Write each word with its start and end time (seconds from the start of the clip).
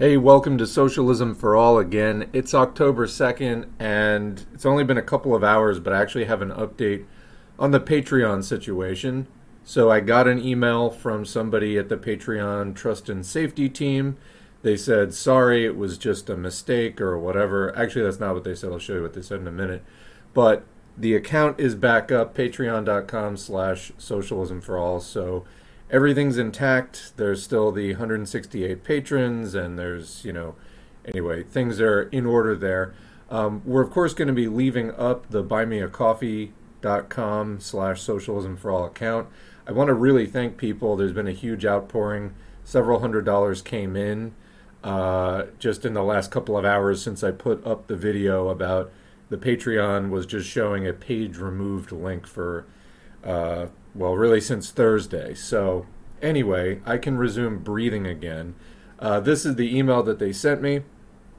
Hey, 0.00 0.16
welcome 0.16 0.58
to 0.58 0.66
Socialism 0.68 1.34
for 1.34 1.56
All 1.56 1.76
again. 1.76 2.30
It's 2.32 2.54
October 2.54 3.08
2nd, 3.08 3.68
and 3.80 4.46
it's 4.54 4.64
only 4.64 4.84
been 4.84 4.96
a 4.96 5.02
couple 5.02 5.34
of 5.34 5.42
hours, 5.42 5.80
but 5.80 5.92
I 5.92 6.00
actually 6.00 6.26
have 6.26 6.40
an 6.40 6.52
update 6.52 7.04
on 7.58 7.72
the 7.72 7.80
Patreon 7.80 8.44
situation. 8.44 9.26
So, 9.64 9.90
I 9.90 9.98
got 9.98 10.28
an 10.28 10.38
email 10.38 10.88
from 10.88 11.24
somebody 11.24 11.76
at 11.76 11.88
the 11.88 11.96
Patreon 11.96 12.76
Trust 12.76 13.08
and 13.08 13.26
Safety 13.26 13.68
team. 13.68 14.16
They 14.62 14.76
said, 14.76 15.14
sorry, 15.14 15.64
it 15.64 15.76
was 15.76 15.98
just 15.98 16.30
a 16.30 16.36
mistake 16.36 17.00
or 17.00 17.18
whatever. 17.18 17.76
Actually, 17.76 18.04
that's 18.04 18.20
not 18.20 18.34
what 18.34 18.44
they 18.44 18.54
said. 18.54 18.70
I'll 18.70 18.78
show 18.78 18.94
you 18.94 19.02
what 19.02 19.14
they 19.14 19.22
said 19.22 19.40
in 19.40 19.48
a 19.48 19.50
minute. 19.50 19.82
But 20.32 20.64
the 20.96 21.16
account 21.16 21.58
is 21.58 21.74
back 21.74 22.12
up, 22.12 22.36
patreon.com 22.36 23.36
slash 23.36 23.90
socialism 23.98 24.60
for 24.60 24.78
all. 24.78 25.00
So, 25.00 25.44
everything's 25.90 26.38
intact. 26.38 27.12
There's 27.16 27.42
still 27.42 27.72
the 27.72 27.92
168 27.92 28.84
patrons, 28.84 29.54
and 29.54 29.78
there's, 29.78 30.24
you 30.24 30.32
know, 30.32 30.54
anyway, 31.04 31.42
things 31.42 31.78
are 31.80 32.02
in 32.02 32.26
order 32.26 32.56
there. 32.56 32.94
Um, 33.30 33.62
we're, 33.64 33.82
of 33.82 33.90
course, 33.90 34.14
going 34.14 34.28
to 34.28 34.34
be 34.34 34.48
leaving 34.48 34.90
up 34.92 35.28
the 35.30 35.44
buymeacoffee.com 35.44 37.60
slash 37.60 38.00
socialism 38.00 38.56
for 38.56 38.70
all 38.70 38.86
account. 38.86 39.28
I 39.66 39.72
want 39.72 39.88
to 39.88 39.94
really 39.94 40.26
thank 40.26 40.56
people. 40.56 40.96
There's 40.96 41.12
been 41.12 41.28
a 41.28 41.32
huge 41.32 41.66
outpouring. 41.66 42.34
Several 42.64 43.00
hundred 43.00 43.24
dollars 43.24 43.62
came 43.62 43.96
in 43.96 44.34
uh, 44.82 45.44
just 45.58 45.84
in 45.84 45.94
the 45.94 46.02
last 46.02 46.30
couple 46.30 46.56
of 46.56 46.64
hours 46.64 47.02
since 47.02 47.24
I 47.24 47.30
put 47.30 47.66
up 47.66 47.86
the 47.86 47.96
video 47.96 48.48
about 48.48 48.90
the 49.28 49.36
Patreon 49.36 50.10
was 50.10 50.24
just 50.24 50.48
showing 50.48 50.86
a 50.86 50.92
page 50.92 51.36
removed 51.36 51.92
link 51.92 52.26
for 52.26 52.64
uh, 53.24 53.66
well, 53.98 54.16
really 54.16 54.40
since 54.40 54.70
Thursday. 54.70 55.34
So, 55.34 55.86
anyway, 56.22 56.80
I 56.86 56.98
can 56.98 57.18
resume 57.18 57.58
breathing 57.58 58.06
again. 58.06 58.54
Uh, 58.98 59.20
this 59.20 59.44
is 59.44 59.56
the 59.56 59.76
email 59.76 60.02
that 60.04 60.18
they 60.18 60.32
sent 60.32 60.62
me. 60.62 60.82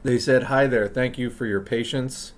They 0.04 0.20
said, 0.20 0.44
Hi 0.44 0.68
there, 0.68 0.88
thank 0.88 1.18
you 1.18 1.30
for 1.30 1.46
your 1.46 1.62
patience. 1.62 2.34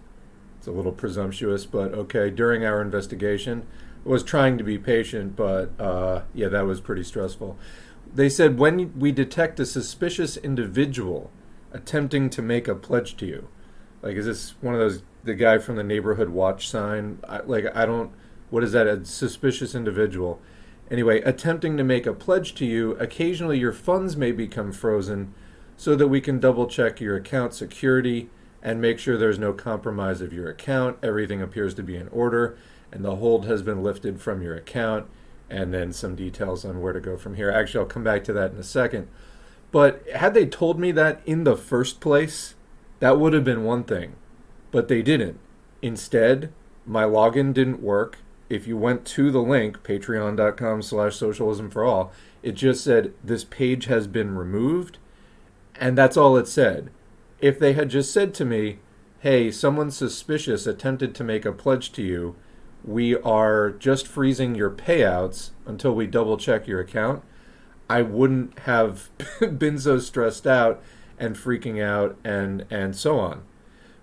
It's 0.58 0.68
a 0.68 0.72
little 0.72 0.92
presumptuous, 0.92 1.66
but 1.66 1.94
okay. 1.94 2.30
During 2.30 2.64
our 2.64 2.82
investigation, 2.82 3.66
I 4.06 4.10
was 4.10 4.24
trying 4.24 4.60
to 4.60 4.64
be 4.64 4.78
patient, 4.78 5.36
but 5.36 5.72
uh, 5.80 6.22
yeah, 6.36 6.50
that 6.50 6.66
was 6.68 6.82
pretty 6.82 7.04
stressful. 7.04 7.58
They 8.14 8.30
said, 8.30 8.60
When 8.60 9.00
we 9.00 9.12
detect 9.12 9.60
a 9.60 9.66
suspicious 9.66 10.38
individual 10.38 11.32
attempting 11.72 12.30
to 12.32 12.42
make 12.44 12.68
a 12.68 12.76
pledge 12.76 13.18
to 13.18 13.26
you, 13.26 13.48
like, 14.04 14.16
is 14.16 14.26
this 14.26 14.56
one 14.62 14.76
of 14.76 14.80
those, 14.80 15.02
the 15.24 15.34
guy 15.34 15.58
from 15.58 15.78
the 15.78 15.84
neighborhood 15.84 16.30
watch 16.30 16.68
sign? 16.68 17.20
I, 17.28 17.40
like, 17.40 17.66
I 17.76 17.86
don't 17.86 18.12
what 18.52 18.64
is 18.64 18.74
that? 18.74 18.86
A 18.86 19.04
suspicious 19.04 19.74
individual. 19.74 20.40
Anyway, 20.92 21.22
attempting 21.22 21.78
to 21.78 21.84
make 21.84 22.06
a 22.06 22.14
pledge 22.14 22.54
to 22.56 22.66
you, 22.66 22.92
occasionally 22.98 23.58
your 23.58 23.74
funds 23.74 24.16
may 24.16 24.32
become 24.32 24.72
frozen 24.72 25.34
so 25.78 25.96
that 25.96 26.10
we 26.10 26.22
can 26.22 26.40
double 26.40 26.68
check 26.68 27.02
your 27.02 27.16
account 27.16 27.54
security 27.54 28.30
and 28.62 28.80
make 28.80 29.00
sure 29.00 29.18
there's 29.18 29.40
no 29.40 29.54
compromise 29.54 30.22
of 30.22 30.34
your 30.34 30.50
account. 30.50 30.98
Everything 31.02 31.42
appears 31.42 31.74
to 31.74 31.82
be 31.82 31.96
in 31.96 32.10
order 32.10 32.58
and 32.92 33.06
the 33.06 33.16
hold 33.16 33.46
has 33.46 33.62
been 33.62 33.82
lifted 33.82 34.22
from 34.22 34.42
your 34.42 34.56
account. 34.56 35.08
And 35.50 35.74
then 35.74 35.92
some 35.92 36.16
details 36.16 36.64
on 36.64 36.82
where 36.82 36.94
to 36.94 37.02
go 37.02 37.18
from 37.18 37.36
here. 37.36 37.52
Actually, 37.52 37.82
I'll 37.82 37.90
come 37.90 38.04
back 38.04 38.24
to 38.26 38.34
that 38.34 38.52
in 38.52 38.58
a 38.58 38.64
second. 38.64 39.10
But 39.72 40.08
had 40.10 40.34
they 40.34 40.46
told 40.46 40.80
me 40.80 40.92
that 40.94 41.22
in 41.26 41.44
the 41.44 41.58
first 41.58 42.00
place, 42.00 42.56
that 43.00 43.20
would 43.20 43.34
have 43.34 43.44
been 43.44 43.66
one 43.66 43.84
thing. 43.84 44.16
But 44.72 44.88
they 44.88 45.02
didn't. 45.02 45.40
Instead, 45.82 46.54
my 46.86 47.04
login 47.04 47.54
didn't 47.54 47.82
work 47.82 48.20
if 48.52 48.68
you 48.68 48.78
went 48.78 49.06
to 49.06 49.32
the 49.32 49.42
link 49.42 49.84
patreon.com 49.84 50.82
slash 50.82 51.16
socialism 51.16 51.70
for 51.70 51.84
all 51.84 52.12
it 52.44 52.54
just 52.54 52.84
said 52.84 53.14
this 53.24 53.44
page 53.44 53.86
has 53.86 54.08
been 54.08 54.36
removed 54.36 54.98
and 55.80 55.98
that's 55.98 56.18
all 56.18 56.38
it 56.38 56.48
said. 56.48 56.92
If 57.40 57.58
they 57.58 57.74
had 57.74 57.90
just 57.90 58.12
said 58.12 58.34
to 58.36 58.46
me 58.46 58.80
hey 59.20 59.52
someone 59.52 59.92
suspicious 59.92 60.68
attempted 60.68 61.16
to 61.16 61.24
make 61.24 61.46
a 61.46 61.52
pledge 61.52 61.92
to 61.94 62.02
you 62.04 62.36
we 62.84 63.16
are 63.18 63.70
just 63.72 64.08
freezing 64.08 64.56
your 64.56 64.72
payouts 64.72 65.52
until 65.66 65.94
we 65.94 66.08
double 66.08 66.38
check 66.38 66.68
your 66.68 66.80
account 66.80 67.24
i 67.88 68.02
wouldn't 68.02 68.58
have 68.60 69.10
been 69.60 69.78
so 69.78 70.00
stressed 70.00 70.48
out 70.48 70.82
and 71.22 71.36
freaking 71.36 71.82
out 71.82 72.18
and 72.24 72.66
and 72.70 72.96
so 72.96 73.20
on. 73.20 73.44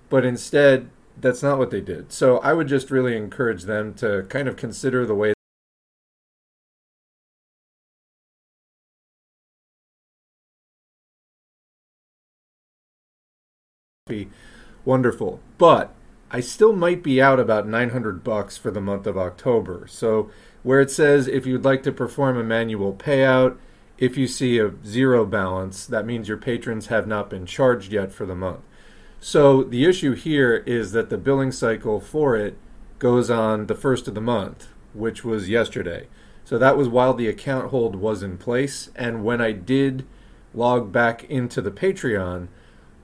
But 0.08 0.24
instead 0.24 0.88
that's 1.20 1.42
not 1.42 1.58
what 1.58 1.70
they 1.70 1.80
did. 1.80 2.12
So 2.12 2.38
I 2.38 2.52
would 2.52 2.68
just 2.68 2.90
really 2.90 3.16
encourage 3.16 3.64
them 3.64 3.94
to 3.94 4.24
kind 4.28 4.48
of 4.48 4.56
consider 4.56 5.06
the 5.06 5.14
way 5.14 5.34
be 14.08 14.28
wonderful. 14.84 15.40
But 15.58 15.94
I 16.30 16.40
still 16.40 16.72
might 16.72 17.02
be 17.02 17.22
out 17.22 17.38
about 17.38 17.68
900 17.68 18.24
bucks 18.24 18.56
for 18.56 18.70
the 18.70 18.80
month 18.80 19.06
of 19.06 19.16
October. 19.16 19.86
So 19.88 20.30
where 20.62 20.80
it 20.80 20.90
says 20.90 21.28
if 21.28 21.46
you'd 21.46 21.64
like 21.64 21.82
to 21.84 21.92
perform 21.92 22.36
a 22.36 22.42
manual 22.42 22.92
payout, 22.94 23.56
if 23.98 24.16
you 24.16 24.26
see 24.26 24.58
a 24.58 24.72
zero 24.84 25.24
balance, 25.24 25.86
that 25.86 26.06
means 26.06 26.28
your 26.28 26.38
patrons 26.38 26.86
have 26.86 27.06
not 27.06 27.30
been 27.30 27.46
charged 27.46 27.92
yet 27.92 28.12
for 28.12 28.26
the 28.26 28.34
month. 28.34 28.60
So 29.20 29.62
the 29.62 29.84
issue 29.84 30.14
here 30.14 30.62
is 30.66 30.92
that 30.92 31.10
the 31.10 31.18
billing 31.18 31.52
cycle 31.52 32.00
for 32.00 32.36
it 32.36 32.56
goes 32.98 33.30
on 33.30 33.66
the 33.66 33.74
first 33.74 34.08
of 34.08 34.14
the 34.14 34.20
month, 34.20 34.68
which 34.92 35.24
was 35.24 35.48
yesterday. 35.48 36.08
So 36.44 36.56
that 36.58 36.76
was 36.76 36.88
while 36.88 37.14
the 37.14 37.28
account 37.28 37.70
hold 37.70 37.96
was 37.96 38.22
in 38.22 38.38
place. 38.38 38.90
And 38.96 39.24
when 39.24 39.40
I 39.40 39.52
did 39.52 40.06
log 40.54 40.92
back 40.92 41.24
into 41.24 41.60
the 41.60 41.70
Patreon, 41.70 42.48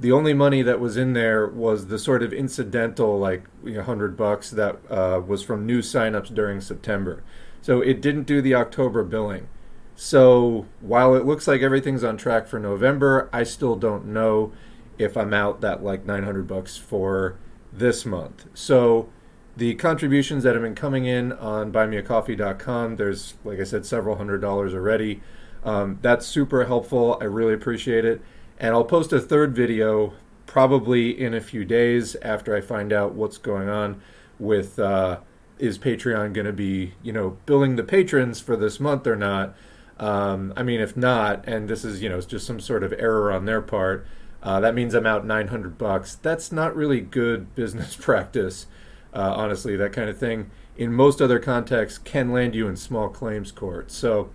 the 0.00 0.12
only 0.12 0.34
money 0.34 0.62
that 0.62 0.80
was 0.80 0.97
in 0.97 1.12
there 1.12 1.47
was 1.47 1.86
the 1.86 1.98
sort 1.98 2.22
of 2.22 2.32
incidental, 2.32 3.19
like 3.19 3.44
a 3.64 3.69
you 3.69 3.76
know, 3.76 3.82
hundred 3.82 4.16
bucks 4.16 4.50
that 4.50 4.78
uh, 4.91 5.20
was 5.24 5.42
from 5.42 5.66
new 5.66 5.80
signups 5.80 6.34
during 6.34 6.60
September. 6.60 7.22
So 7.60 7.80
it 7.80 8.00
didn't 8.00 8.24
do 8.24 8.41
the 8.41 8.54
October 8.54 9.04
billing. 9.04 9.48
So 9.97 10.66
while 10.80 11.14
it 11.14 11.24
looks 11.24 11.47
like 11.47 11.60
everything's 11.60 12.03
on 12.03 12.16
track 12.16 12.47
for 12.47 12.58
November, 12.58 13.28
I 13.32 13.44
still 13.44 13.76
don't 13.76 14.06
know 14.06 14.53
if 14.99 15.16
I'm 15.16 15.32
out 15.34 15.60
that 15.60 15.82
like 15.82 16.05
900 16.05 16.47
bucks 16.47 16.77
for 16.77 17.37
this 17.72 18.05
month. 18.05 18.47
So 18.55 19.09
the 19.56 19.75
contributions 19.75 20.43
that 20.44 20.55
have 20.55 20.62
been 20.62 20.75
coming 20.75 21.05
in 21.05 21.32
on 21.32 21.72
buymeacoffee.com, 21.72 22.97
there's 22.97 23.34
like 23.44 23.60
I 23.60 23.65
said, 23.65 23.87
several 23.87 24.16
hundred 24.16 24.41
dollars 24.41 24.75
already. 24.75 25.21
Um, 25.65 25.99
that's 26.03 26.27
super 26.27 26.66
helpful. 26.66 27.19
I 27.21 27.25
really 27.25 27.54
appreciate 27.54 28.04
it. 28.04 28.21
And 28.59 28.75
I'll 28.75 28.84
post 28.84 29.12
a 29.12 29.21
third 29.21 29.54
video 29.54 30.12
probably 30.47 31.19
in 31.19 31.34
a 31.34 31.41
few 31.41 31.65
days 31.65 32.16
after 32.22 32.54
I 32.54 32.60
find 32.60 32.93
out 32.93 33.15
what's 33.15 33.38
going 33.38 33.69
on 33.69 34.00
with 34.38 34.78
uh, 34.78 35.21
is 35.59 35.78
Patreon 35.78 36.33
going 36.33 36.47
to 36.47 36.53
be, 36.53 36.94
you 37.03 37.12
know, 37.12 37.38
billing 37.47 37.77
the 37.77 37.83
patrons 37.83 38.41
for 38.41 38.56
this 38.56 38.78
month 38.78 39.06
or 39.06 39.16
not. 39.16 39.56
Um, 39.99 40.53
I 40.56 40.62
mean, 40.62 40.81
if 40.81 40.97
not, 40.97 41.47
and 41.47 41.69
this 41.69 41.84
is, 41.84 42.03
you 42.03 42.09
know, 42.09 42.19
it's 42.19 42.27
just 42.27 42.47
some 42.47 42.60
sort 42.60 42.83
of 42.83 42.93
error 42.93 43.33
on 43.33 43.44
their 43.44 43.62
part, 43.62 44.06
uh, 44.44 44.60
that 44.60 44.75
means 44.75 44.94
I'm 44.94 45.06
out 45.06 45.27
900 45.27 45.78
bucks. 45.78 46.16
That's 46.16 46.53
not 46.53 46.77
really 46.77 47.00
good 47.00 47.55
business 47.56 47.97
practice, 48.00 48.66
uh, 49.12 49.32
honestly. 49.37 49.75
That 49.75 49.93
kind 49.93 50.09
of 50.09 50.19
thing, 50.19 50.50
in 50.77 50.93
most 50.93 51.21
other 51.21 51.38
contexts, 51.38 51.99
can 51.99 52.31
land 52.32 52.54
you 52.54 52.69
in 52.69 52.77
small 52.77 53.09
claims 53.09 53.50
court. 53.50 53.91
So, 53.91 54.31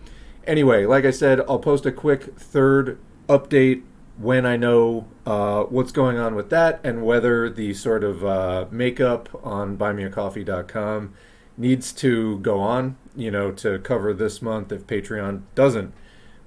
anyway, 0.46 0.86
like 0.86 1.06
I 1.06 1.12
said, 1.12 1.42
I'll 1.42 1.60
post 1.60 1.86
a 1.86 1.92
quick 1.92 2.38
third 2.38 2.98
update 3.28 3.84
when 4.18 4.46
I 4.46 4.58
know 4.58 5.08
uh, 5.26 5.64
what's 5.64 5.94
going 5.94 6.18
on 6.18 6.36
with 6.36 6.50
that 6.50 6.82
and 6.84 7.06
whether 7.06 7.50
the 7.50 7.74
sort 7.74 8.04
of 8.04 8.26
uh, 8.26 8.66
makeup 8.70 9.30
on 9.46 9.78
buymeacoffee.com 9.78 11.14
needs 11.56 11.94
to 11.94 12.40
go 12.40 12.60
on, 12.60 12.98
you 13.16 13.32
know, 13.32 13.52
to 13.52 13.80
cover 13.80 14.14
this 14.14 14.42
month 14.42 14.72
if 14.72 14.86
Patreon 14.88 15.44
doesn't 15.56 15.94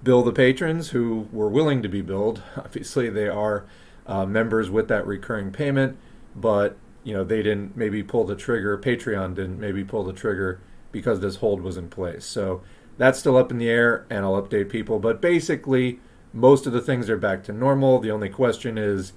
bill 0.02 0.22
the 0.22 0.32
patrons 0.32 0.90
who 0.90 1.28
were 1.32 1.48
willing 1.48 1.82
to 1.82 1.88
be 1.88 2.02
billed. 2.02 2.42
Obviously, 2.56 3.08
they 3.08 3.28
are 3.28 3.64
uh, 4.06 4.26
members 4.26 4.70
with 4.70 4.88
that 4.88 5.06
recurring 5.06 5.52
payment, 5.52 5.96
but 6.34 6.76
you 7.04 7.14
know 7.14 7.24
they 7.24 7.42
didn't 7.42 7.76
maybe 7.76 8.02
pull 8.02 8.24
the 8.24 8.36
trigger. 8.36 8.76
Patreon 8.78 9.34
didn't 9.34 9.60
maybe 9.60 9.84
pull 9.84 10.04
the 10.04 10.12
trigger 10.12 10.60
because 10.90 11.20
this 11.20 11.36
hold 11.36 11.60
was 11.60 11.76
in 11.76 11.88
place. 11.88 12.24
So 12.24 12.62
that's 12.98 13.18
still 13.18 13.36
up 13.36 13.50
in 13.50 13.58
the 13.58 13.70
air, 13.70 14.06
and 14.10 14.24
I'll 14.24 14.40
update 14.40 14.68
people. 14.68 14.98
But 14.98 15.20
basically, 15.20 16.00
most 16.32 16.66
of 16.66 16.72
the 16.72 16.80
things 16.80 17.08
are 17.08 17.16
back 17.16 17.42
to 17.44 17.52
normal. 17.52 17.98
The 17.98 18.10
only 18.10 18.28
question 18.28 18.76
is, 18.78 19.12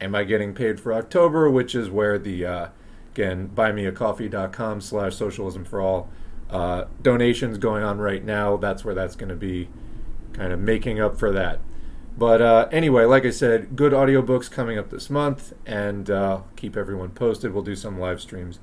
am 0.00 0.14
I 0.14 0.24
getting 0.24 0.54
paid 0.54 0.80
for 0.80 0.92
October? 0.92 1.50
Which 1.50 1.74
is 1.74 1.90
where 1.90 2.18
the 2.18 2.46
uh, 2.46 2.68
again 3.12 3.50
buymeacoffee.com 3.54 4.80
slash 4.80 5.16
socialism 5.16 5.64
for 5.64 5.80
all 5.80 6.10
uh, 6.50 6.84
donations 7.02 7.58
going 7.58 7.82
on 7.82 7.98
right 7.98 8.24
now. 8.24 8.56
That's 8.56 8.84
where 8.84 8.94
that's 8.94 9.16
going 9.16 9.30
to 9.30 9.36
be 9.36 9.68
kind 10.32 10.52
of 10.52 10.60
making 10.60 11.00
up 11.00 11.18
for 11.18 11.32
that. 11.32 11.60
But 12.16 12.40
uh, 12.42 12.68
anyway, 12.72 13.04
like 13.04 13.26
I 13.26 13.30
said, 13.30 13.76
good 13.76 13.92
audiobooks 13.92 14.50
coming 14.50 14.78
up 14.78 14.90
this 14.90 15.10
month, 15.10 15.52
and 15.66 16.10
uh, 16.10 16.42
keep 16.56 16.76
everyone 16.76 17.10
posted. 17.10 17.52
We'll 17.52 17.62
do 17.62 17.76
some 17.76 17.98
live 17.98 18.20
streams 18.20 18.58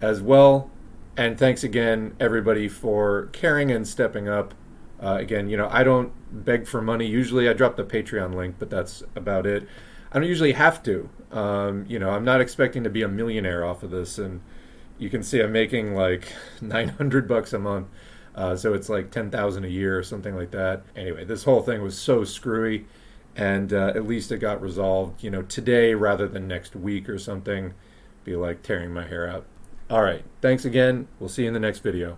as 0.00 0.22
well. 0.22 0.70
And 1.16 1.38
thanks 1.38 1.64
again, 1.64 2.14
everybody, 2.20 2.68
for 2.68 3.26
caring 3.32 3.70
and 3.70 3.86
stepping 3.86 4.28
up 4.28 4.54
Uh, 5.00 5.16
again, 5.20 5.48
you 5.48 5.56
know, 5.56 5.68
I 5.70 5.84
don't 5.84 6.12
beg 6.32 6.66
for 6.66 6.82
money. 6.82 7.06
Usually 7.06 7.48
I 7.48 7.52
drop 7.52 7.76
the 7.76 7.84
Patreon 7.84 8.34
link, 8.34 8.56
but 8.58 8.68
that's 8.68 9.02
about 9.14 9.46
it. 9.46 9.68
I 10.12 10.18
don't 10.18 10.28
usually 10.28 10.52
have 10.52 10.82
to. 10.84 11.08
Um, 11.30 11.84
you 11.88 12.00
know, 12.00 12.10
I'm 12.10 12.24
not 12.24 12.40
expecting 12.40 12.82
to 12.84 12.90
be 12.90 13.02
a 13.02 13.08
millionaire 13.08 13.64
off 13.64 13.84
of 13.84 13.90
this. 13.90 14.18
And 14.18 14.40
you 14.98 15.10
can 15.10 15.22
see 15.22 15.40
I'm 15.40 15.52
making 15.52 15.94
like 15.94 16.32
900 16.60 17.28
bucks 17.28 17.52
a 17.52 17.58
month. 17.58 17.88
Uh, 18.38 18.54
so 18.54 18.72
it's 18.72 18.88
like 18.88 19.10
10,000 19.10 19.64
a 19.64 19.68
year 19.68 19.98
or 19.98 20.02
something 20.04 20.36
like 20.36 20.52
that. 20.52 20.82
Anyway, 20.94 21.24
this 21.24 21.42
whole 21.42 21.60
thing 21.60 21.82
was 21.82 21.98
so 21.98 22.22
screwy. 22.22 22.86
And 23.34 23.72
uh, 23.72 23.92
at 23.96 24.06
least 24.06 24.30
it 24.30 24.38
got 24.38 24.62
resolved, 24.62 25.24
you 25.24 25.30
know, 25.30 25.42
today 25.42 25.94
rather 25.94 26.28
than 26.28 26.46
next 26.46 26.76
week 26.76 27.08
or 27.08 27.18
something. 27.18 27.74
Be 28.22 28.36
like 28.36 28.62
tearing 28.62 28.92
my 28.92 29.08
hair 29.08 29.28
out. 29.28 29.44
All 29.90 30.02
right. 30.02 30.24
Thanks 30.40 30.64
again. 30.64 31.08
We'll 31.18 31.28
see 31.28 31.42
you 31.42 31.48
in 31.48 31.54
the 31.54 31.60
next 31.60 31.80
video. 31.80 32.16